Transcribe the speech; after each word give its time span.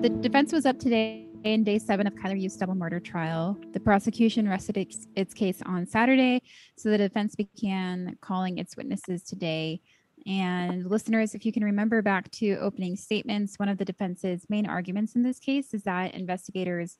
The 0.00 0.08
defense 0.08 0.50
was 0.50 0.64
up 0.64 0.78
today 0.78 1.26
in 1.44 1.62
day 1.62 1.78
seven 1.78 2.06
of 2.06 2.14
Kylr 2.14 2.40
Yust's 2.40 2.58
double 2.58 2.74
murder 2.74 3.00
trial. 3.00 3.60
The 3.74 3.80
prosecution 3.80 4.48
rested 4.48 4.78
its, 4.78 5.06
its 5.14 5.34
case 5.34 5.60
on 5.66 5.84
Saturday, 5.84 6.40
so 6.78 6.88
the 6.88 6.96
defense 6.96 7.34
began 7.34 8.16
calling 8.22 8.56
its 8.56 8.78
witnesses 8.78 9.22
today. 9.22 9.82
And 10.26 10.86
listeners, 10.86 11.34
if 11.34 11.44
you 11.44 11.52
can 11.52 11.64
remember 11.64 12.00
back 12.00 12.30
to 12.32 12.56
opening 12.60 12.96
statements, 12.96 13.58
one 13.58 13.68
of 13.68 13.76
the 13.76 13.84
defense's 13.84 14.46
main 14.48 14.66
arguments 14.66 15.16
in 15.16 15.22
this 15.22 15.38
case 15.38 15.74
is 15.74 15.82
that 15.82 16.14
investigators 16.14 16.96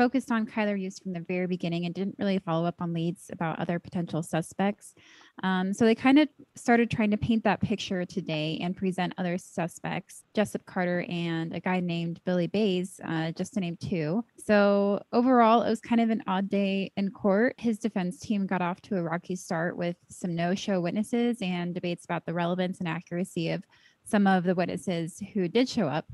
focused 0.00 0.32
on 0.32 0.46
Kylr 0.46 0.80
Yust 0.80 1.02
from 1.02 1.12
the 1.12 1.20
very 1.20 1.46
beginning 1.46 1.84
and 1.84 1.94
didn't 1.94 2.16
really 2.18 2.38
follow 2.38 2.64
up 2.64 2.76
on 2.80 2.94
leads 2.94 3.28
about 3.30 3.58
other 3.58 3.78
potential 3.78 4.22
suspects. 4.22 4.94
Um, 5.42 5.74
so 5.74 5.84
they 5.84 5.94
kind 5.94 6.18
of 6.18 6.26
started 6.56 6.90
trying 6.90 7.10
to 7.10 7.18
paint 7.18 7.44
that 7.44 7.60
picture 7.60 8.06
today 8.06 8.58
and 8.62 8.74
present 8.74 9.12
other 9.18 9.36
suspects, 9.36 10.22
Jessup 10.34 10.64
Carter 10.64 11.04
and 11.10 11.54
a 11.54 11.60
guy 11.60 11.80
named 11.80 12.18
Billy 12.24 12.46
Bays, 12.46 12.98
uh, 13.06 13.32
just 13.32 13.52
to 13.52 13.60
name 13.60 13.76
two. 13.78 14.24
So 14.42 15.02
overall, 15.12 15.60
it 15.60 15.68
was 15.68 15.82
kind 15.82 16.00
of 16.00 16.08
an 16.08 16.22
odd 16.26 16.48
day 16.48 16.92
in 16.96 17.10
court. 17.10 17.56
His 17.58 17.78
defense 17.78 18.18
team 18.20 18.46
got 18.46 18.62
off 18.62 18.80
to 18.82 18.96
a 18.96 19.02
rocky 19.02 19.36
start 19.36 19.76
with 19.76 19.96
some 20.08 20.34
no 20.34 20.54
show 20.54 20.80
witnesses 20.80 21.36
and 21.42 21.74
debates 21.74 22.06
about 22.06 22.24
the 22.24 22.32
relevance 22.32 22.78
and 22.78 22.88
accuracy 22.88 23.50
of 23.50 23.64
some 24.06 24.26
of 24.26 24.44
the 24.44 24.54
witnesses 24.54 25.22
who 25.34 25.46
did 25.46 25.68
show 25.68 25.88
up. 25.88 26.06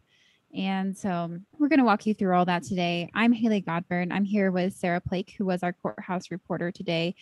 And 0.55 0.97
so 0.97 1.39
we're 1.59 1.69
going 1.69 1.81
to 1.81 1.85
walk 1.85 2.07
you 2.07 2.15
through 2.15 2.35
all 2.35 2.45
that 2.47 2.63
today. 2.63 3.11
I'm 3.15 3.33
Hailey 3.33 3.63
Godburn. 3.63 4.13
I'm 4.13 4.25
here 4.25 4.51
with 4.51 4.75
Sarah 4.75 5.01
Plake, 5.01 5.35
who 5.37 5.45
was 5.45 5.63
our 5.63 5.73
courthouse 5.73 6.31
reporter 6.31 6.71
today. 6.71 7.15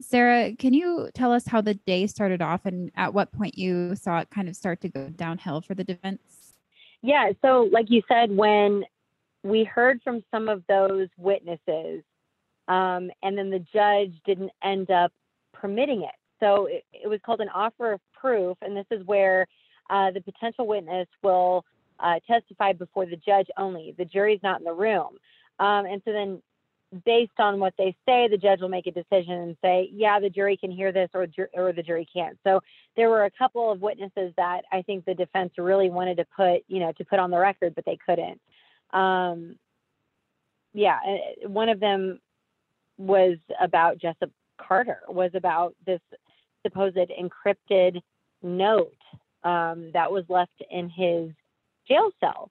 Sarah, 0.00 0.54
can 0.56 0.74
you 0.74 1.08
tell 1.14 1.32
us 1.32 1.46
how 1.46 1.60
the 1.60 1.74
day 1.74 2.06
started 2.06 2.42
off 2.42 2.66
and 2.66 2.90
at 2.96 3.14
what 3.14 3.32
point 3.32 3.56
you 3.56 3.94
saw 3.94 4.18
it 4.18 4.30
kind 4.30 4.48
of 4.48 4.56
start 4.56 4.80
to 4.82 4.88
go 4.88 5.08
downhill 5.08 5.60
for 5.60 5.74
the 5.74 5.84
defense? 5.84 6.20
Yeah, 7.02 7.32
so 7.40 7.68
like 7.72 7.86
you 7.88 8.02
said, 8.08 8.36
when 8.36 8.84
we 9.42 9.64
heard 9.64 10.00
from 10.02 10.22
some 10.30 10.48
of 10.48 10.62
those 10.68 11.08
witnesses, 11.16 12.02
um, 12.68 13.10
and 13.22 13.36
then 13.36 13.50
the 13.50 13.64
judge 13.72 14.12
didn't 14.24 14.52
end 14.62 14.90
up 14.90 15.12
permitting 15.52 16.02
it. 16.02 16.14
So 16.40 16.66
it, 16.66 16.84
it 16.92 17.08
was 17.08 17.20
called 17.24 17.40
an 17.40 17.48
offer 17.48 17.92
of 17.92 18.00
proof, 18.12 18.56
and 18.62 18.76
this 18.76 18.86
is 18.90 19.04
where 19.06 19.46
uh, 19.90 20.10
the 20.10 20.20
potential 20.20 20.66
witness 20.66 21.08
will 21.22 21.64
uh, 22.02 22.18
testify 22.26 22.72
before 22.72 23.06
the 23.06 23.16
judge 23.16 23.46
only. 23.56 23.94
The 23.96 24.04
jury's 24.04 24.40
not 24.42 24.60
in 24.60 24.64
the 24.64 24.72
room. 24.72 25.16
Um, 25.58 25.86
and 25.86 26.02
so 26.04 26.12
then, 26.12 26.42
based 27.06 27.38
on 27.38 27.58
what 27.58 27.74
they 27.78 27.96
say, 28.06 28.28
the 28.28 28.36
judge 28.36 28.60
will 28.60 28.68
make 28.68 28.86
a 28.86 28.90
decision 28.90 29.34
and 29.34 29.56
say, 29.62 29.88
yeah, 29.92 30.20
the 30.20 30.28
jury 30.28 30.56
can 30.56 30.70
hear 30.70 30.92
this 30.92 31.08
or, 31.14 31.26
or 31.54 31.72
the 31.72 31.82
jury 31.82 32.06
can't. 32.12 32.36
So 32.44 32.60
there 32.96 33.08
were 33.08 33.24
a 33.24 33.30
couple 33.30 33.70
of 33.70 33.80
witnesses 33.80 34.34
that 34.36 34.62
I 34.72 34.82
think 34.82 35.04
the 35.04 35.14
defense 35.14 35.52
really 35.56 35.88
wanted 35.88 36.16
to 36.18 36.26
put, 36.36 36.64
you 36.68 36.80
know, 36.80 36.92
to 36.98 37.04
put 37.04 37.18
on 37.18 37.30
the 37.30 37.38
record, 37.38 37.74
but 37.74 37.84
they 37.86 37.98
couldn't. 38.04 38.40
Um, 38.92 39.56
yeah, 40.74 40.98
one 41.46 41.68
of 41.68 41.80
them 41.80 42.20
was 42.98 43.38
about 43.60 43.98
Jessup 43.98 44.30
Carter, 44.58 45.00
was 45.08 45.30
about 45.34 45.74
this 45.86 46.00
supposed 46.62 46.96
encrypted 46.96 48.00
note 48.42 48.96
um, 49.44 49.90
that 49.92 50.10
was 50.10 50.24
left 50.28 50.62
in 50.70 50.88
his 50.88 51.30
jail 51.88 52.10
cell 52.20 52.50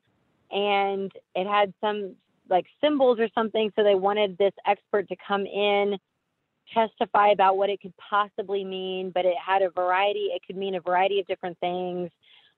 and 0.52 1.12
it 1.36 1.48
had 1.48 1.74
some 1.82 2.16
like 2.50 2.66
symbols 2.82 3.20
or 3.20 3.28
something 3.34 3.72
so 3.76 3.84
they 3.84 3.96
wanted 3.96 4.38
this 4.38 4.54
expert 4.66 5.08
to 5.08 5.16
come 5.26 5.46
in 5.46 5.98
testify 6.74 7.30
about 7.30 7.58
what 7.58 7.70
it 7.70 7.82
could 7.82 7.94
possibly 7.98 8.64
mean 8.64 9.12
but 9.14 9.26
it 9.26 9.36
had 9.44 9.62
a 9.62 9.70
variety 9.70 10.30
it 10.34 10.42
could 10.46 10.58
mean 10.58 10.76
a 10.76 10.82
variety 10.82 11.20
of 11.20 11.28
different 11.28 11.58
things. 11.60 12.10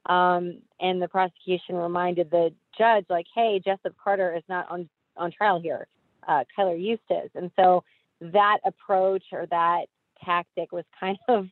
Um, 0.05 0.57
and 0.81 1.01
the 1.01 1.07
prosecution 1.07 1.75
reminded 1.75 2.29
the 2.29 2.53
judge 2.77 3.05
like 3.09 3.25
hey 3.33 3.61
jessup 3.63 3.93
carter 4.03 4.35
is 4.35 4.43
not 4.49 4.69
on 4.69 4.89
on 5.17 5.31
trial 5.31 5.59
here. 5.59 5.87
Uh, 6.27 6.43
Kylr 6.57 6.81
Yust. 6.81 7.29
And 7.35 7.51
so 7.55 7.83
that 8.21 8.59
approach 8.65 9.23
or 9.31 9.45
that 9.47 9.85
tactic 10.23 10.71
was 10.71 10.85
kind 10.99 11.17
of 11.27 11.47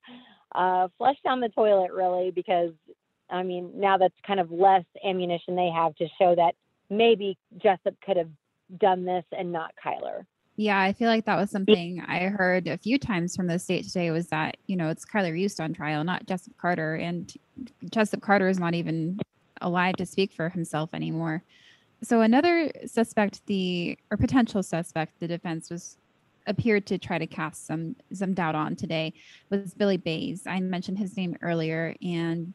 uh, 0.53 0.87
flushed 0.97 1.23
down 1.23 1.39
the 1.39 1.49
toilet 1.49 1.91
really 1.91 2.31
because 2.31 2.71
I 3.31 3.43
mean, 3.43 3.71
now 3.75 3.97
that's 3.97 4.15
kind 4.25 4.39
of 4.39 4.51
less 4.51 4.83
ammunition 5.03 5.55
they 5.55 5.71
have 5.73 5.95
to 5.95 6.07
show 6.19 6.35
that 6.35 6.55
maybe 6.89 7.37
Jessup 7.57 7.95
could 8.05 8.17
have 8.17 8.29
done 8.77 9.05
this 9.05 9.23
and 9.31 9.51
not 9.51 9.73
Kylr. 9.83 10.25
Yeah, 10.57 10.79
I 10.79 10.93
feel 10.93 11.07
like 11.07 11.25
that 11.25 11.37
was 11.37 11.49
something 11.49 12.03
I 12.07 12.25
heard 12.25 12.67
a 12.67 12.77
few 12.77 12.99
times 12.99 13.35
from 13.35 13.47
the 13.47 13.57
state 13.57 13.85
today 13.85 14.11
was 14.11 14.27
that, 14.27 14.57
you 14.67 14.75
know, 14.75 14.89
it's 14.89 15.05
Kylr 15.05 15.39
Yust 15.39 15.59
on 15.61 15.73
trial, 15.73 16.03
not 16.03 16.27
Jessup 16.27 16.55
Carter. 16.57 16.95
And 16.95 17.33
Jessup 17.89 18.21
Carter 18.21 18.49
is 18.49 18.59
not 18.59 18.73
even 18.73 19.19
alive 19.61 19.95
to 19.95 20.05
speak 20.05 20.33
for 20.33 20.49
himself 20.49 20.89
anymore. 20.93 21.41
So 22.03 22.21
another 22.21 22.71
suspect, 22.85 23.45
the 23.45 23.97
or 24.09 24.17
potential 24.17 24.61
suspect, 24.61 25.19
the 25.19 25.27
defense 25.27 25.69
was 25.69 25.97
appeared 26.47 26.85
to 26.87 26.97
try 26.97 27.19
to 27.19 27.27
cast 27.27 27.67
some 27.67 27.95
some 28.11 28.33
doubt 28.33 28.55
on 28.55 28.75
today 28.75 29.13
was 29.49 29.73
Billy 29.75 29.97
Bays. 29.97 30.47
I 30.47 30.59
mentioned 30.59 30.97
his 30.97 31.15
name 31.15 31.37
earlier 31.41 31.95
and 32.01 32.53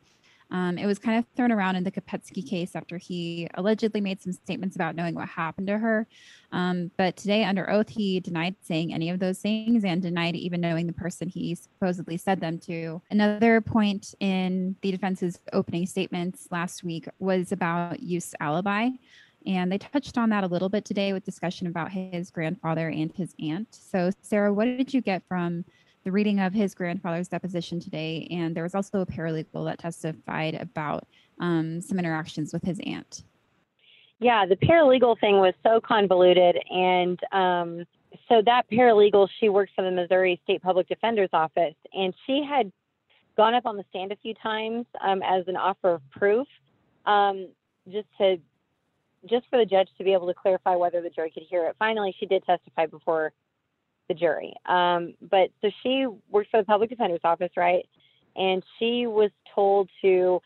um, 0.50 0.78
it 0.78 0.86
was 0.86 0.98
kind 0.98 1.18
of 1.18 1.24
thrown 1.34 1.50
around 1.50 1.76
in 1.76 1.84
the 1.84 1.90
Kopetsky 1.90 2.48
case 2.48 2.76
after 2.76 2.98
he 2.98 3.48
allegedly 3.54 4.00
made 4.00 4.22
some 4.22 4.32
statements 4.32 4.76
about 4.76 4.94
knowing 4.94 5.14
what 5.14 5.28
happened 5.28 5.66
to 5.66 5.78
her. 5.78 6.06
Um, 6.52 6.90
but 6.96 7.16
today, 7.16 7.44
under 7.44 7.68
oath, 7.68 7.88
he 7.88 8.20
denied 8.20 8.54
saying 8.62 8.94
any 8.94 9.10
of 9.10 9.18
those 9.18 9.38
things 9.38 9.84
and 9.84 10.00
denied 10.00 10.36
even 10.36 10.60
knowing 10.60 10.86
the 10.86 10.92
person 10.92 11.28
he 11.28 11.54
supposedly 11.56 12.16
said 12.16 12.40
them 12.40 12.58
to. 12.60 13.02
Another 13.10 13.60
point 13.60 14.14
in 14.20 14.76
the 14.82 14.92
defense's 14.92 15.40
opening 15.52 15.86
statements 15.86 16.46
last 16.50 16.84
week 16.84 17.08
was 17.18 17.50
about 17.50 18.00
Yust 18.00 18.36
alibi. 18.40 18.90
And 19.46 19.70
they 19.70 19.78
touched 19.78 20.18
on 20.18 20.30
that 20.30 20.42
a 20.42 20.48
little 20.48 20.68
bit 20.68 20.84
today 20.84 21.12
with 21.12 21.24
discussion 21.24 21.68
about 21.68 21.92
his 21.92 22.30
grandfather 22.30 22.88
and 22.88 23.12
his 23.12 23.32
aunt. 23.40 23.68
So, 23.70 24.10
Sarah, 24.20 24.52
what 24.52 24.64
did 24.64 24.92
you 24.92 25.00
get 25.00 25.22
from 25.28 25.64
the 26.06 26.12
reading 26.12 26.38
of 26.38 26.52
his 26.52 26.72
grandfather's 26.72 27.26
deposition 27.26 27.80
today, 27.80 28.28
and 28.30 28.54
there 28.54 28.62
was 28.62 28.76
also 28.76 29.00
a 29.00 29.06
paralegal 29.06 29.64
that 29.64 29.80
testified 29.80 30.54
about 30.54 31.04
um, 31.40 31.80
some 31.80 31.98
interactions 31.98 32.52
with 32.52 32.62
his 32.62 32.78
aunt. 32.86 33.24
Yeah, 34.20 34.46
the 34.46 34.54
paralegal 34.54 35.18
thing 35.18 35.40
was 35.40 35.52
so 35.64 35.80
convoluted, 35.80 36.58
and 36.70 37.18
um, 37.32 37.84
so 38.28 38.40
that 38.46 38.70
paralegal 38.70 39.28
she 39.40 39.48
works 39.48 39.72
for 39.74 39.82
the 39.82 39.90
Missouri 39.90 40.40
State 40.44 40.62
Public 40.62 40.86
Defender's 40.86 41.28
Office, 41.32 41.74
and 41.92 42.14
she 42.24 42.46
had 42.48 42.70
gone 43.36 43.54
up 43.54 43.66
on 43.66 43.76
the 43.76 43.84
stand 43.90 44.12
a 44.12 44.16
few 44.16 44.32
times 44.34 44.86
um, 45.04 45.22
as 45.24 45.48
an 45.48 45.56
offer 45.56 45.94
of 45.94 46.02
proof, 46.12 46.46
um, 47.06 47.48
just 47.90 48.06
to 48.18 48.36
just 49.28 49.44
for 49.50 49.58
the 49.58 49.66
judge 49.66 49.88
to 49.98 50.04
be 50.04 50.12
able 50.12 50.28
to 50.28 50.34
clarify 50.34 50.76
whether 50.76 51.02
the 51.02 51.10
jury 51.10 51.32
could 51.32 51.42
hear 51.50 51.66
it. 51.66 51.74
Finally, 51.80 52.14
she 52.20 52.26
did 52.26 52.44
testify 52.44 52.86
before 52.86 53.32
the 54.08 54.14
jury. 54.14 54.52
Um, 54.66 55.14
but 55.30 55.50
so 55.60 55.70
she 55.82 56.06
worked 56.30 56.50
for 56.50 56.60
the 56.60 56.66
public 56.66 56.90
defender's 56.90 57.20
office, 57.24 57.50
right? 57.56 57.86
And 58.36 58.62
she 58.78 59.06
was 59.06 59.30
told 59.54 59.88
to 60.02 60.40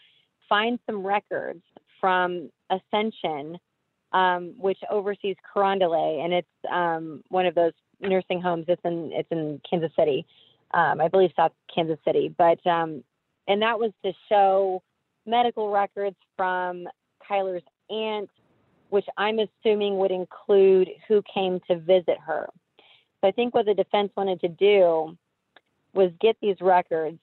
find 0.49 0.79
some 0.87 1.07
records 1.07 1.63
from 2.01 2.51
Ascension, 2.71 3.59
um, 4.13 4.55
which 4.59 4.79
oversees 4.91 5.37
Carondelet, 5.55 6.25
and 6.25 6.33
it's 6.33 6.49
um, 6.71 7.23
one 7.29 7.47
of 7.47 7.55
those 7.55 7.73
nursing 8.01 8.41
homes. 8.41 8.65
It's 8.69 8.81
in 8.85 9.11
it's 9.13 9.31
in 9.31 9.61
Kansas 9.69 9.93
City, 9.99 10.27
um, 10.73 11.01
I 11.01 11.09
believe 11.09 11.31
South 11.37 11.53
Kansas 11.73 11.99
City. 12.05 12.35
But 12.37 12.65
um, 12.67 13.05
and 13.49 13.63
that 13.63 13.79
was 13.79 13.93
to 14.05 14.13
show 14.29 14.83
medical 15.27 15.71
records 15.71 16.17
from 16.37 16.87
Kylr's 17.29 17.63
aunt, 17.91 18.31
which 18.91 19.07
I'm 19.17 19.39
assuming 19.39 19.99
would 19.99 20.11
include 20.11 20.89
who 21.09 21.23
came 21.33 21.61
to 21.69 21.79
visit 21.79 22.19
her. 22.25 22.49
So 23.21 23.29
I 23.29 23.33
think 23.33 23.55
what 23.55 23.67
the 23.67 23.75
defense 23.75 24.11
wanted 24.17 24.41
to 24.41 24.49
do 24.49 25.17
was 25.93 26.11
get 26.21 26.37
these 26.41 26.57
records 26.61 27.19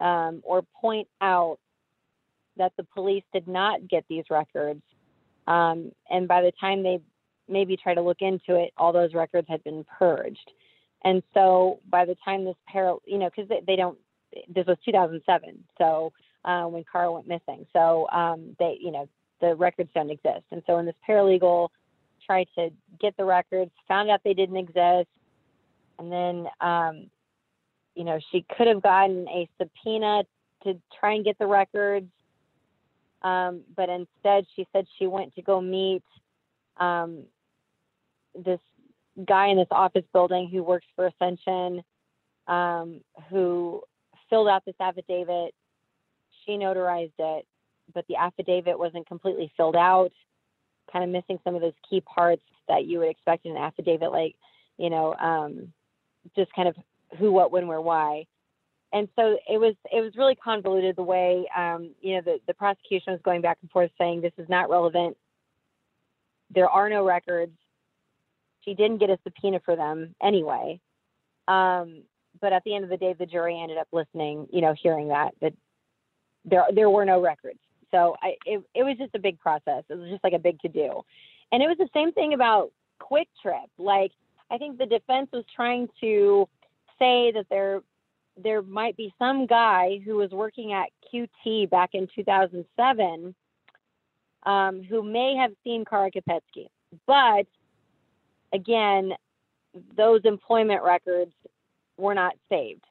um, 0.00 0.40
or 0.44 0.62
point 0.80 1.08
out 1.20 1.58
that 2.56 2.72
the 2.76 2.84
police 2.84 3.24
did 3.32 3.48
not 3.48 3.88
get 3.88 4.04
these 4.08 4.24
records. 4.30 4.82
Um, 5.46 5.92
and 6.10 6.28
by 6.28 6.42
the 6.42 6.52
time 6.60 6.82
they 6.82 7.00
maybe 7.48 7.76
try 7.76 7.94
to 7.94 8.02
look 8.02 8.20
into 8.20 8.56
it, 8.56 8.72
all 8.76 8.92
those 8.92 9.14
records 9.14 9.48
had 9.48 9.62
been 9.64 9.84
purged. 9.98 10.50
And 11.04 11.22
so 11.34 11.80
by 11.90 12.04
the 12.04 12.16
time 12.24 12.44
this 12.44 12.56
pair, 12.68 12.94
you 13.06 13.18
know, 13.18 13.28
because 13.28 13.48
they, 13.48 13.60
they, 13.66 13.76
don't, 13.76 13.98
this 14.48 14.66
was 14.66 14.76
2007, 14.84 15.64
so 15.76 16.12
uh, 16.44 16.64
when 16.64 16.84
Carl 16.90 17.14
went 17.14 17.26
missing. 17.26 17.66
So 17.72 18.08
um, 18.10 18.56
they, 18.58 18.78
you 18.80 18.92
know, 18.92 19.08
the 19.40 19.56
records 19.56 19.90
don't 19.94 20.10
exist. 20.10 20.44
And 20.52 20.62
so 20.66 20.76
when 20.76 20.86
this 20.86 20.94
paralegal 21.08 21.68
tried 22.26 22.48
to 22.56 22.70
get 23.00 23.16
the 23.16 23.24
records, 23.24 23.70
found 23.88 24.10
out 24.10 24.20
they 24.24 24.34
didn't 24.34 24.56
exist, 24.56 25.08
and 25.98 26.10
then, 26.10 26.46
um, 26.60 27.10
you 27.94 28.04
know, 28.04 28.18
she 28.30 28.44
could 28.56 28.66
have 28.66 28.82
gotten 28.82 29.28
a 29.28 29.48
subpoena 29.58 30.24
to 30.64 30.80
try 30.98 31.14
and 31.14 31.24
get 31.24 31.38
the 31.38 31.46
records, 31.46 32.10
um, 33.22 33.62
but 33.76 33.88
instead 33.88 34.46
she 34.56 34.66
said 34.72 34.86
she 34.98 35.06
went 35.06 35.34
to 35.34 35.42
go 35.42 35.60
meet 35.60 36.02
um, 36.78 37.24
this 38.34 38.60
guy 39.26 39.48
in 39.48 39.56
this 39.56 39.68
office 39.70 40.04
building 40.12 40.48
who 40.50 40.62
works 40.62 40.86
for 40.96 41.06
Ascension, 41.06 41.82
um, 42.48 43.00
who 43.30 43.82
filled 44.30 44.48
out 44.48 44.64
this 44.64 44.74
affidavit. 44.80 45.54
She 46.44 46.52
notarized 46.52 47.12
it, 47.18 47.46
but 47.94 48.04
the 48.08 48.16
affidavit 48.16 48.78
wasn't 48.78 49.06
completely 49.06 49.52
filled 49.56 49.76
out 49.76 50.12
kind 50.92 51.04
of 51.04 51.10
missing 51.10 51.38
some 51.44 51.54
of 51.54 51.60
those 51.60 51.72
key 51.88 52.00
parts 52.02 52.42
that 52.68 52.86
you 52.86 52.98
would 52.98 53.08
expect 53.08 53.46
in 53.46 53.52
an 53.52 53.58
affidavit, 53.58 54.12
like, 54.12 54.34
you 54.78 54.90
know, 54.90 55.14
um, 55.14 55.72
just 56.36 56.52
kind 56.52 56.68
of 56.68 56.76
who, 57.18 57.32
what, 57.32 57.50
when, 57.52 57.66
where, 57.66 57.80
why. 57.80 58.26
And 58.92 59.08
so 59.16 59.38
it 59.48 59.58
was 59.58 59.74
it 59.90 60.00
was 60.02 60.12
really 60.16 60.34
convoluted 60.34 60.96
the 60.96 61.02
way 61.02 61.46
um, 61.56 61.90
you 62.02 62.14
know 62.14 62.20
the, 62.22 62.38
the 62.46 62.54
prosecution 62.54 63.12
was 63.12 63.22
going 63.24 63.40
back 63.40 63.58
and 63.62 63.70
forth 63.70 63.90
saying 63.96 64.20
this 64.20 64.32
is 64.36 64.48
not 64.50 64.68
relevant. 64.68 65.16
There 66.54 66.68
are 66.68 66.90
no 66.90 67.04
records. 67.04 67.56
She 68.60 68.74
didn't 68.74 68.98
get 68.98 69.08
a 69.08 69.18
subpoena 69.24 69.60
for 69.64 69.76
them 69.76 70.14
anyway. 70.22 70.78
Um, 71.48 72.02
but 72.40 72.52
at 72.52 72.64
the 72.64 72.74
end 72.74 72.84
of 72.84 72.90
the 72.90 72.96
day, 72.98 73.14
the 73.18 73.26
jury 73.26 73.58
ended 73.60 73.78
up 73.78 73.88
listening, 73.92 74.46
you 74.52 74.60
know, 74.60 74.74
hearing 74.80 75.08
that 75.08 75.34
that 75.40 75.54
there 76.44 76.64
there 76.74 76.90
were 76.90 77.06
no 77.06 77.20
records. 77.20 77.60
So 77.92 78.16
I 78.22 78.34
it, 78.46 78.62
it 78.74 78.82
was 78.82 78.96
just 78.98 79.14
a 79.14 79.18
big 79.18 79.38
process. 79.38 79.84
It 79.88 79.94
was 79.94 80.10
just 80.10 80.24
like 80.24 80.32
a 80.32 80.38
big 80.38 80.58
to 80.60 80.68
do, 80.68 81.02
and 81.52 81.62
it 81.62 81.66
was 81.66 81.78
the 81.78 81.88
same 81.94 82.12
thing 82.12 82.34
about 82.34 82.72
Quick 82.98 83.28
Trip. 83.40 83.70
Like 83.78 84.12
I 84.50 84.58
think 84.58 84.78
the 84.78 84.86
defense 84.86 85.28
was 85.32 85.44
trying 85.54 85.88
to 86.00 86.48
say 86.98 87.32
that 87.32 87.46
there 87.50 87.82
there 88.42 88.62
might 88.62 88.96
be 88.96 89.12
some 89.18 89.46
guy 89.46 90.00
who 90.04 90.16
was 90.16 90.30
working 90.30 90.72
at 90.72 90.88
QT 91.12 91.68
back 91.68 91.90
in 91.92 92.08
2007 92.14 93.34
um, 94.44 94.82
who 94.82 95.02
may 95.02 95.36
have 95.36 95.52
seen 95.62 95.84
Kara 95.84 96.10
Kopetsky, 96.10 96.68
but 97.06 97.46
again, 98.52 99.12
those 99.96 100.20
employment 100.24 100.82
records 100.82 101.32
were 101.96 102.14
not 102.14 102.34
saved. 102.48 102.84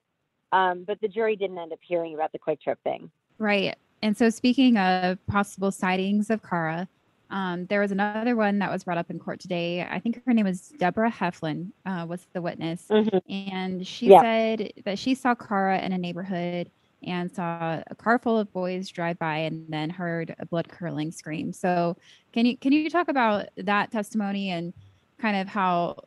Um, 0.51 0.83
but 0.85 0.99
the 1.01 1.07
jury 1.07 1.35
didn't 1.35 1.57
end 1.57 1.71
up 1.71 1.79
hearing 1.81 2.13
about 2.13 2.31
the 2.33 2.39
QuikTrip 2.39 2.77
thing. 2.83 3.09
Right. 3.37 3.75
And 4.01 4.17
so, 4.17 4.29
speaking 4.29 4.77
of 4.77 5.25
possible 5.27 5.71
sightings 5.71 6.29
of 6.29 6.41
Kara, 6.41 6.87
um, 7.29 7.65
there 7.67 7.79
was 7.79 7.91
another 7.91 8.35
one 8.35 8.59
that 8.59 8.71
was 8.71 8.83
brought 8.83 8.97
up 8.97 9.09
in 9.09 9.19
court 9.19 9.39
today. 9.39 9.83
I 9.83 9.99
think 9.99 10.21
her 10.25 10.33
name 10.33 10.45
was 10.45 10.69
Deborah 10.79 11.11
Heflin, 11.11 11.71
uh, 11.85 12.05
was 12.09 12.27
the 12.33 12.41
witness, 12.41 12.91
Mhm. 12.91 13.21
and 13.29 13.85
she 13.87 14.09
Yeah. 14.09 14.19
said 14.19 14.71
that 14.85 14.97
she 14.99 15.13
saw 15.15 15.35
Kara 15.35 15.79
in 15.79 15.91
a 15.93 15.97
neighborhood 15.97 16.71
and 17.03 17.31
saw 17.31 17.81
a 17.89 17.95
car 17.95 18.19
full 18.19 18.37
of 18.39 18.51
boys 18.53 18.89
drive 18.89 19.17
by, 19.19 19.37
and 19.39 19.67
then 19.71 19.89
heard 19.91 20.35
a 20.39 20.45
blood 20.47 20.67
curdling 20.69 21.11
scream. 21.11 21.53
So, 21.53 21.95
can 22.33 22.45
you 22.47 22.57
can 22.57 22.71
you 22.73 22.89
talk 22.89 23.07
about 23.07 23.47
that 23.57 23.91
testimony 23.91 24.49
and 24.49 24.73
kind 25.19 25.37
of 25.37 25.47
how 25.47 25.97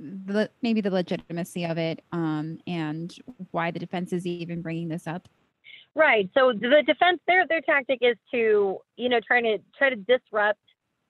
the 0.00 0.50
maybe 0.62 0.80
the 0.82 0.90
legitimacy 0.90 1.64
of 1.66 1.78
it, 1.78 2.04
um, 2.12 2.58
and 2.66 3.14
why 3.52 3.70
the 3.70 3.78
defense 3.80 4.12
is 4.12 4.26
even 4.26 4.62
bringing 4.62 4.88
this 4.88 5.06
up? 5.06 5.28
Right. 5.96 6.28
So 6.34 6.52
the 6.52 6.82
defense, 6.84 7.20
their 7.26 7.46
their 7.46 7.60
tactic 7.60 8.00
is 8.02 8.16
to, 8.32 8.78
you 8.96 9.08
know, 9.08 9.20
trying 9.24 9.44
to 9.44 9.58
try 9.78 9.90
to 9.90 9.96
disrupt 9.96 10.58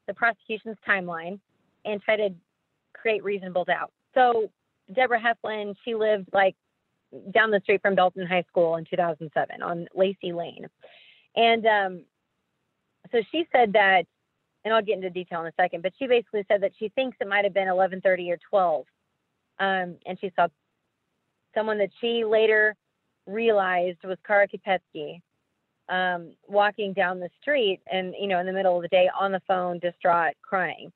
the 0.07 0.15
prosecution's 0.15 0.77
timeline 0.87 1.41
and 1.87 2.03
try 2.03 2.17
to 2.17 2.29
create 2.93 3.25
reasonable 3.25 3.65
doubt. 3.65 3.93
So 4.15 4.51
Deborah 4.95 5.21
Heflin, 5.21 5.75
she 5.85 5.95
lived 5.95 6.29
like 6.33 6.55
down 7.33 7.51
the 7.51 7.61
street 7.61 7.81
from 7.81 7.95
Belton 7.95 8.27
High 8.27 8.45
School 8.49 8.77
in 8.77 8.85
2007 8.85 9.63
on 9.63 9.87
Lacey 9.95 10.33
Lane, 10.33 10.67
and 11.35 11.67
um, 11.67 12.03
so 13.11 13.23
she 13.33 13.47
said 13.53 13.73
that, 13.73 14.05
and 14.65 14.75
I'll 14.75 14.83
get 14.83 14.97
into 14.97 15.11
detail 15.11 15.41
in 15.41 15.47
a 15.47 15.53
second, 15.59 15.83
but 15.83 15.93
she 15.99 16.07
basically 16.07 16.45
said 16.49 16.63
that 16.63 16.73
she 16.79 16.91
thinks 16.91 17.17
it 17.21 17.29
might 17.29 17.45
have 17.45 17.55
been 17.55 17.69
11:30 17.69 18.31
or 18.31 18.39
12, 18.51 18.85
um, 19.61 19.97
and 20.05 20.19
she 20.21 20.31
saw 20.37 20.49
someone 21.55 21.79
that 21.79 21.91
she 22.01 22.25
later 22.25 22.77
realized 23.26 23.99
was 24.05 24.19
Kara 24.26 24.49
Kopetsky 24.49 25.21
um, 25.88 26.32
walking 26.47 26.93
down 26.93 27.21
the 27.21 27.29
street 27.41 27.81
and, 27.91 28.15
you 28.19 28.26
know, 28.26 28.38
in 28.38 28.47
the 28.47 28.53
middle 28.53 28.76
of 28.76 28.82
the 28.82 28.88
day 28.88 29.09
on 29.19 29.32
the 29.32 29.43
phone, 29.47 29.79
distraught, 29.79 30.35
crying. 30.43 30.93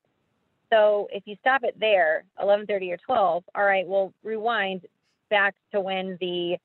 So 0.71 1.09
if 1.13 1.23
you 1.27 1.37
stop 1.41 1.65
it 1.65 1.79
there, 1.79 2.25
11:30 2.43 2.93
or 2.93 2.97
12, 2.99 3.45
all 3.55 3.65
right, 3.65 3.87
we'll 3.87 4.13
rewind 4.23 4.83
back 5.31 5.55
to 5.73 5.81
when 5.81 6.19
the, 6.21 6.59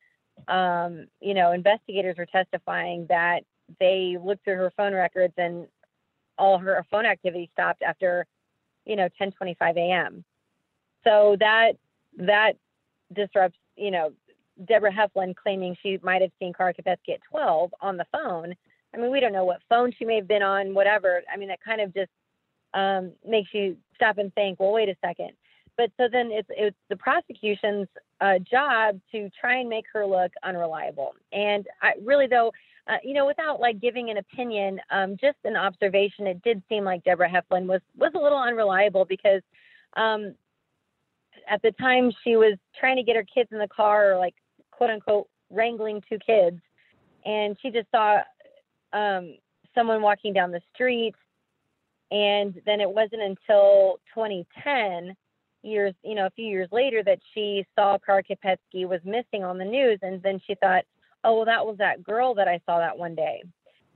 um, 0.48 1.08
you 1.22 1.34
know, 1.34 1.52
investigators 1.52 2.18
were 2.18 2.26
testifying 2.26 3.06
that 3.08 3.42
they 3.80 4.18
looked 4.22 4.44
through 4.44 4.56
her 4.56 4.72
phone 4.76 4.94
records 4.94 5.34
and 5.38 5.68
all 6.38 6.58
her 6.58 6.86
phone 6.92 7.06
activity 7.06 7.50
stopped 7.54 7.82
after, 7.82 8.26
you 8.86 8.96
know, 8.96 9.08
10:25 9.22 9.78
a.m. 9.78 10.24
So 11.04 11.38
that 11.40 11.74
that 12.18 12.54
disrupts, 13.14 13.58
you 13.76 13.92
know, 13.92 14.14
Deborah 14.66 14.92
Heflin 14.92 15.36
claiming 15.36 15.76
she 15.82 16.00
might 16.02 16.22
have 16.22 16.32
seen 16.40 16.54
Kara 16.54 16.74
Kopetsky 16.74 17.14
at 17.14 17.20
12 17.30 17.74
on 17.82 17.98
the 17.98 18.06
phone. 18.12 18.54
I 18.94 18.98
mean, 18.98 19.12
we 19.12 19.20
don't 19.20 19.34
know 19.34 19.46
what 19.46 19.62
phone 19.68 19.92
she 19.98 20.06
may 20.06 20.16
have 20.16 20.28
been 20.28 20.44
on, 20.44 20.74
whatever. 20.74 21.22
I 21.32 21.38
mean, 21.38 21.50
that 21.50 21.64
kind 21.64 21.82
of 21.82 21.94
just 21.94 22.12
um, 22.74 23.12
makes 23.28 23.50
you 23.54 23.78
stop 23.96 24.18
and 24.18 24.34
think, 24.36 24.60
well, 24.60 24.72
wait 24.72 24.90
a 24.90 24.96
second. 25.04 25.32
But 25.78 25.92
so 25.98 26.08
then 26.12 26.30
it's, 26.32 26.50
it's 26.52 26.78
the 26.90 26.96
prosecution's 26.96 27.88
uh, 28.22 28.40
job 28.40 29.00
to 29.12 29.30
try 29.40 29.58
and 29.58 29.70
make 29.70 29.86
her 29.92 30.06
look 30.06 30.32
unreliable. 30.44 31.14
And 31.32 31.66
I 31.82 31.94
really, 32.04 32.28
though, 32.28 32.52
uh, 32.88 32.98
you 33.04 33.14
know, 33.14 33.26
without 33.26 33.60
like 33.60 33.82
giving 33.82 34.10
an 34.10 34.18
opinion, 34.18 34.80
um, 34.92 35.18
just 35.20 35.38
an 35.46 35.56
observation, 35.56 36.28
it 36.28 36.44
did 36.44 36.62
seem 36.70 36.84
like 36.84 37.04
Deborah 37.04 37.30
Heflin 37.30 37.66
was 37.66 37.82
was 37.98 38.12
a 38.14 38.20
little 38.20 38.38
unreliable 38.38 39.06
because 39.06 39.42
um, 39.96 40.36
at 41.50 41.62
the 41.62 41.72
time 41.74 42.12
she 42.24 42.36
was 42.36 42.58
trying 42.80 42.98
to 42.98 43.04
get 43.04 43.16
her 43.16 43.26
kids 43.34 43.50
in 43.52 43.60
the 43.60 43.68
car 43.68 44.14
or 44.14 44.18
like 44.18 44.36
quote 44.72 44.90
unquote 44.90 45.28
wrangling 45.50 46.02
two 46.10 46.18
kids. 46.26 46.60
And 47.26 47.58
she 47.62 47.70
just 47.70 47.88
saw 47.92 48.20
um, 48.92 49.38
someone 49.76 50.02
walking 50.02 50.34
down 50.34 50.52
the 50.52 50.62
street. 50.74 51.16
And 52.12 52.62
then 52.66 52.80
it 52.80 52.90
wasn't 52.90 53.22
until 53.22 54.00
2010 54.14 55.16
years 55.66 55.94
you 56.04 56.14
know 56.14 56.26
a 56.26 56.32
few 56.32 56.46
years 56.46 56.68
later 56.74 57.02
that 57.02 57.20
she 57.34 57.66
saw 57.74 57.98
Kara 58.06 58.22
Kopetsky 58.22 58.86
was 58.86 59.00
missing 59.06 59.44
on 59.44 59.58
the 59.58 59.66
news. 59.66 60.00
And 60.02 60.22
then 60.22 60.40
she 60.46 60.56
thought 60.56 60.84
oh 61.24 61.38
well 61.38 61.46
that 61.46 61.66
was 61.66 61.78
that 61.78 62.04
girl 62.04 62.34
that 62.36 62.48
I 62.48 62.60
saw 62.66 62.80
that 62.80 62.98
one 62.98 63.16
day 63.16 63.42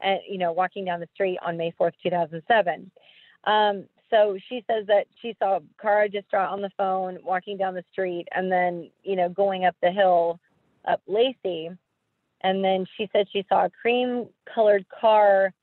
and 0.01 0.19
you 0.27 0.37
know 0.37 0.51
walking 0.51 0.85
down 0.85 0.99
the 0.99 1.09
street 1.13 1.37
on 1.45 1.57
May 1.57 1.73
4th 1.79 1.93
2007 2.03 2.91
um, 3.43 3.85
so 4.09 4.37
she 4.47 4.63
says 4.69 4.85
that 4.87 5.07
she 5.21 5.35
saw 5.39 5.59
Kara 5.81 6.09
distraught 6.09 6.49
on 6.49 6.61
the 6.61 6.71
phone 6.77 7.19
walking 7.23 7.57
down 7.57 7.73
the 7.73 7.83
street 7.91 8.27
and 8.33 8.51
then 8.51 8.89
you 9.03 9.15
know 9.15 9.29
going 9.29 9.65
up 9.65 9.75
the 9.81 9.91
hill 9.91 10.39
up 10.87 11.01
Lacey. 11.07 11.69
And 12.41 12.63
then 12.63 12.85
she 12.95 13.09
said 13.11 13.27
she 13.31 13.45
saw 13.49 13.65
a 13.65 13.69
cream 13.69 14.27
colored 14.53 14.85
car 14.89 15.53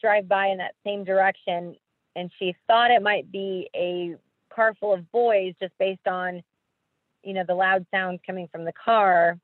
drive 0.00 0.28
by 0.28 0.48
in 0.48 0.58
that 0.58 0.74
same 0.84 1.04
direction. 1.04 1.76
And 2.16 2.30
she 2.38 2.54
thought 2.66 2.90
it 2.90 3.02
might 3.02 3.30
be 3.30 3.68
a 3.74 4.16
car 4.54 4.74
full 4.78 4.94
of 4.94 5.10
boys 5.12 5.54
just 5.60 5.76
based 5.78 6.06
on, 6.06 6.42
you 7.22 7.34
know, 7.34 7.44
the 7.46 7.54
loud 7.54 7.86
sounds 7.90 8.20
coming 8.26 8.48
from 8.50 8.64
the 8.64 8.72
car. 8.72 9.38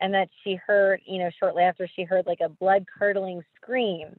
And 0.00 0.12
that 0.12 0.28
she 0.42 0.56
heard, 0.56 1.00
you 1.06 1.18
know, 1.18 1.30
shortly 1.38 1.62
after 1.62 1.88
she 1.88 2.02
heard 2.02 2.26
like 2.26 2.40
a 2.40 2.48
blood 2.48 2.84
curdling 2.98 3.42
scream. 3.56 4.16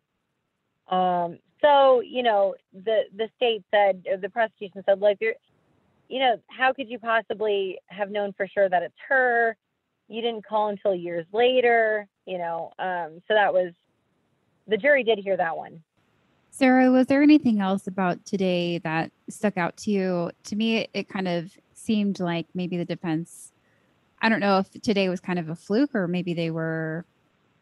Um, 0.87 1.39
so, 1.65 2.01
you 2.01 2.23
know, 2.23 2.55
the 2.73 3.03
the 3.15 3.29
state 3.35 3.63
said, 3.71 4.03
the 4.21 4.29
prosecution 4.29 4.83
said, 4.85 5.01
like, 5.01 5.17
you're, 5.19 5.33
you 6.09 6.19
know, 6.19 6.37
how 6.47 6.71
could 6.73 6.89
you 6.89 6.99
possibly 6.99 7.79
have 7.87 8.11
known 8.11 8.33
for 8.33 8.47
sure 8.47 8.69
that 8.69 8.83
it's 8.83 8.95
her? 9.09 9.57
you 10.07 10.21
didn't 10.21 10.45
call 10.45 10.69
until 10.69 10.93
years 10.93 11.25
later, 11.33 12.07
you 12.25 12.37
know. 12.37 12.71
Um, 12.79 13.21
so 13.27 13.33
that 13.33 13.53
was 13.53 13.73
the 14.67 14.77
jury 14.77 15.03
did 15.03 15.19
hear 15.19 15.37
that 15.37 15.57
one. 15.57 15.81
Sarah, 16.51 16.89
was 16.89 17.07
there 17.07 17.21
anything 17.21 17.59
else 17.59 17.87
about 17.87 18.25
today 18.25 18.77
that 18.79 19.11
stuck 19.29 19.57
out 19.57 19.75
to 19.77 19.91
you? 19.91 20.31
To 20.45 20.55
me, 20.55 20.77
it, 20.77 20.89
it 20.93 21.09
kind 21.09 21.27
of 21.27 21.51
seemed 21.73 22.19
like 22.19 22.47
maybe 22.53 22.77
the 22.77 22.85
defense, 22.85 23.51
I 24.21 24.29
don't 24.29 24.39
know 24.39 24.59
if 24.59 24.71
today 24.81 25.09
was 25.09 25.19
kind 25.19 25.37
of 25.37 25.49
a 25.49 25.55
fluke 25.55 25.93
or 25.93 26.07
maybe 26.07 26.33
they 26.33 26.51
were 26.51 27.05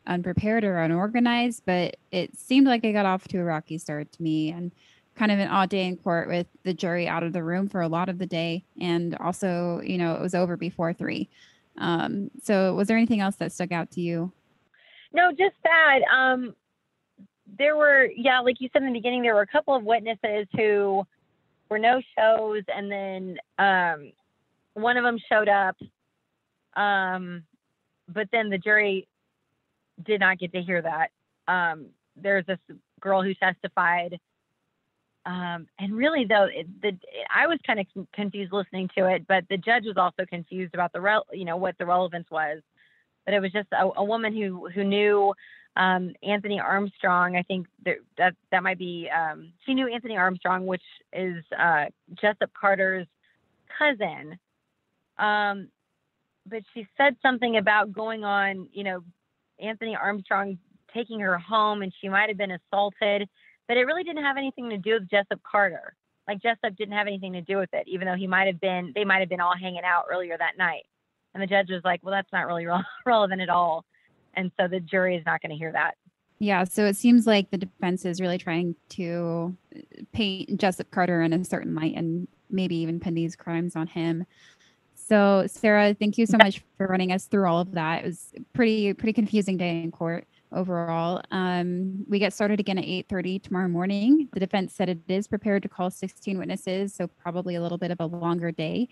unprepared 0.08 0.64
or 0.64 0.80
unorganized, 0.80 1.64
but 1.66 1.98
it 2.12 2.38
seemed 2.38 2.68
like 2.68 2.84
it 2.84 2.94
got 2.94 3.06
off 3.06 3.28
to 3.30 3.40
a 3.40 3.44
rocky 3.44 3.78
start 3.78 4.12
to 4.14 4.24
me 4.24 4.52
and 4.52 4.72
kind 5.16 5.32
of 5.32 5.40
an 5.40 5.48
odd 5.48 5.70
day 5.70 5.86
in 5.86 5.98
court 5.98 6.28
with 6.28 6.48
the 6.64 6.74
jury 6.74 7.08
out 7.08 7.24
of 7.24 7.34
the 7.34 7.44
room 7.44 7.70
for 7.70 7.82
a 7.82 7.88
lot 7.88 8.10
of 8.10 8.18
the 8.18 8.26
day. 8.26 8.64
And 8.80 9.16
also, 9.16 9.80
you 9.82 9.98
know, 9.98 10.14
it 10.14 10.22
was 10.22 10.36
over 10.36 10.58
before 10.58 10.94
three. 10.94 11.30
Um, 11.78 12.32
so 12.42 12.74
was 12.74 12.88
there 12.88 12.98
anything 12.98 13.22
else 13.22 13.36
that 13.38 13.52
stuck 13.52 13.72
out 13.72 13.92
to 13.92 14.02
you? 14.02 14.32
No, 15.12 15.32
just 15.32 15.56
that. 15.64 16.00
Um, 16.12 16.56
there 17.60 17.76
were, 17.76 18.10
yeah, 18.16 18.40
like 18.40 18.60
you 18.60 18.70
said 18.74 18.82
in 18.82 18.90
the 18.90 19.00
beginning, 19.00 19.22
there 19.22 19.36
were 19.36 19.42
a 19.42 19.48
couple 19.48 19.76
of 19.76 19.84
witnesses 19.84 20.48
who 20.56 21.06
were 21.70 21.80
no 21.80 22.02
shows, 22.18 22.64
and 22.68 22.92
then 22.92 23.38
um, 23.60 24.12
one 24.74 24.98
of 24.98 25.04
them 25.04 25.20
showed 25.30 25.50
up. 25.50 25.76
Um, 26.76 27.44
but 28.10 28.28
then 28.32 28.50
the 28.50 28.58
jury 28.58 29.08
did 30.02 30.20
not 30.20 30.40
get 30.40 30.54
to 30.54 30.62
hear 30.62 30.82
that. 30.82 31.10
Um, 31.48 31.88
there's 32.16 32.46
this 32.46 32.60
girl 33.00 33.22
who 33.22 33.34
testified. 33.34 34.20
Um, 35.26 35.68
and 35.80 35.94
really, 35.94 36.26
though, 36.26 36.48
it, 36.52 36.68
the 36.82 36.98
I 37.34 37.48
was 37.48 37.60
kind 37.66 37.80
of 37.80 37.86
confused 38.14 38.54
listening 38.54 38.90
to 38.98 39.08
it, 39.08 39.26
but 39.28 39.44
the 39.50 39.58
judge 39.58 39.86
was 39.86 39.98
also 39.98 40.26
confused 40.26 40.74
about 40.74 40.94
the 40.94 41.02
rel- 41.02 41.28
you 41.32 41.46
know 41.46 41.58
what 41.58 41.78
the 41.78 41.86
relevance 41.86 42.30
was. 42.32 42.62
But 43.26 43.34
it 43.34 43.40
was 43.40 43.52
just 43.52 43.68
a, 43.72 43.90
a 43.98 44.04
woman 44.04 44.34
who 44.34 44.70
who 44.70 44.84
knew 44.84 45.34
Um, 45.76 46.14
Anthony 46.22 46.60
Armstrong, 46.60 47.36
I 47.36 47.42
think 47.42 47.66
that 47.86 47.98
that, 48.18 48.36
that 48.52 48.62
might 48.62 48.78
be. 48.78 49.10
Um, 49.10 49.54
she 49.66 49.74
knew 49.74 49.88
Anthony 49.88 50.18
Armstrong, 50.18 50.68
which 50.68 50.84
is 51.14 51.44
uh, 51.58 51.86
Jessup 52.22 52.52
Carter's 52.54 53.08
cousin. 53.76 54.38
Um, 55.18 55.70
but 56.46 56.62
she 56.74 56.86
said 56.96 57.16
something 57.22 57.58
about 57.58 57.92
going 57.92 58.24
on, 58.24 58.70
you 58.72 58.84
know, 58.84 59.04
Anthony 59.64 59.96
Armstrong 59.96 60.58
taking 60.94 61.20
her 61.20 61.38
home, 61.38 61.82
and 61.82 61.94
she 62.02 62.10
might 62.10 62.30
have 62.30 62.38
been 62.38 62.52
assaulted. 62.52 63.28
But 63.68 63.78
it 63.78 63.86
really 63.86 64.04
didn't 64.04 64.24
have 64.24 64.38
anything 64.38 64.70
to 64.70 64.78
do 64.78 64.94
with 64.94 65.10
Jessup 65.10 65.42
Carter. 65.50 65.96
Like 66.28 66.42
Jessup 66.42 66.76
didn't 66.78 66.94
have 66.94 67.08
anything 67.08 67.34
to 67.34 67.42
do 67.42 67.58
with 67.58 67.70
it, 67.74 67.88
even 67.88 68.08
though 68.08 68.16
he 68.16 68.28
might 68.28 68.48
have 68.48 68.60
been. 68.60 68.92
They 68.94 69.06
might 69.06 69.20
have 69.20 69.30
been 69.30 69.42
all 69.42 69.56
hanging 69.60 69.84
out 69.86 70.06
earlier 70.12 70.38
that 70.38 70.58
night. 70.58 70.84
And 71.34 71.42
the 71.42 71.48
judge 71.48 71.70
was 71.70 71.82
like, 71.84 72.02
"Well, 72.04 72.14
that's 72.14 72.32
not 72.32 72.48
really 72.48 72.66
re- 72.68 72.84
relevant 73.06 73.42
at 73.42 73.50
all." 73.50 73.86
and 74.36 74.52
so 74.60 74.68
the 74.68 74.80
jury 74.80 75.16
is 75.16 75.26
not 75.26 75.42
going 75.42 75.52
to 75.52 75.56
hear 75.56 75.72
that. 75.72 75.96
Yeah, 76.40 76.64
so 76.66 76.86
it 76.86 76.98
seems 76.98 77.26
like 77.26 77.52
the 77.52 77.58
defense 77.58 78.06
is 78.06 78.20
really 78.20 78.38
trying 78.38 78.76
to 78.90 79.56
uh, 79.76 79.80
paint 80.12 80.60
Jessup 80.60 80.92
Carter 80.92 81.22
in 81.22 81.32
a 81.32 81.46
certain 81.46 81.76
light 81.76 81.96
and 81.96 82.28
maybe 82.50 82.76
even 82.78 83.00
pin 83.00 83.14
these 83.14 83.36
crimes 83.36 83.76
on 83.76 83.88
him. 83.88 84.26
So, 85.06 85.46
Sarah, 85.48 85.94
thank 85.94 86.18
you 86.18 86.26
so 86.26 86.38
much 86.38 86.64
for 86.78 86.88
running 86.88 87.12
us 87.12 87.26
through 87.26 87.46
all 87.46 87.60
of 87.60 87.74
that. 87.74 88.04
It 88.04 88.08
was 88.08 88.34
pretty 88.54 88.94
pretty 88.94 89.14
confusing 89.14 89.58
day 89.58 89.82
in 89.82 89.92
court 89.92 90.26
overall. 90.52 91.22
Um, 91.32 92.06
we 92.08 92.20
get 92.20 92.34
started 92.34 92.60
again 92.60 92.78
at 92.78 92.86
8:30 92.86 93.40
tomorrow 93.40 93.68
morning. 93.68 94.30
The 94.34 94.40
defense 94.40 94.74
said 94.74 94.90
it 94.90 95.00
is 95.10 95.28
prepared 95.28 95.64
to 95.64 95.70
call 95.70 95.90
16 95.90 96.38
witnesses, 96.38 96.94
so 96.94 97.08
probably 97.08 97.56
a 97.56 97.62
little 97.62 97.78
bit 97.78 97.92
of 97.92 98.00
a 98.00 98.06
longer 98.06 98.52
day. 98.52 98.88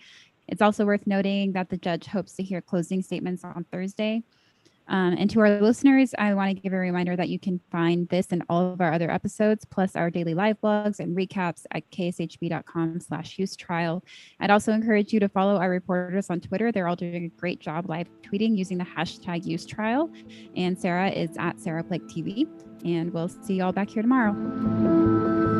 It's 0.48 0.60
also 0.60 0.84
worth 0.84 1.06
noting 1.06 1.52
that 1.52 1.70
the 1.70 1.78
judge 1.78 2.06
hopes 2.06 2.34
to 2.34 2.42
hear 2.42 2.60
closing 2.60 3.00
statements 3.00 3.42
on 3.42 3.64
Thursday. 3.72 4.22
Um, 4.88 5.14
and 5.18 5.30
to 5.30 5.40
our 5.40 5.60
listeners, 5.60 6.14
I 6.18 6.34
want 6.34 6.54
to 6.54 6.60
give 6.60 6.72
a 6.72 6.76
reminder 6.76 7.16
that 7.16 7.28
you 7.28 7.38
can 7.38 7.60
find 7.70 8.08
this 8.08 8.28
and 8.30 8.42
all 8.48 8.72
of 8.72 8.80
our 8.80 8.92
other 8.92 9.10
episodes, 9.10 9.64
plus 9.64 9.96
our 9.96 10.10
daily 10.10 10.34
live 10.34 10.60
blogs 10.60 11.00
and 11.00 11.16
recaps 11.16 11.64
at 11.70 11.88
kshb.com 11.90 13.00
slash 13.00 13.38
Yust 13.38 13.58
trial. 13.58 14.04
I'd 14.40 14.50
also 14.50 14.72
encourage 14.72 15.12
you 15.12 15.20
to 15.20 15.28
follow 15.28 15.56
our 15.56 15.70
reporters 15.70 16.30
on 16.30 16.40
Twitter. 16.40 16.72
They're 16.72 16.88
all 16.88 16.96
doing 16.96 17.24
a 17.24 17.40
great 17.40 17.60
job 17.60 17.88
live 17.88 18.08
tweeting 18.22 18.56
using 18.56 18.78
the 18.78 18.84
hashtag 18.84 19.46
Yust 19.46 19.68
trial. 19.68 20.10
And 20.56 20.78
Sarah 20.78 21.10
is 21.10 21.30
at 21.38 21.60
Sarah 21.60 21.84
Plake 21.84 22.06
TV. 22.08 22.46
And 22.84 23.12
we'll 23.12 23.28
see 23.28 23.54
you 23.54 23.64
all 23.64 23.72
back 23.72 23.90
here 23.90 24.02
tomorrow. 24.02 25.51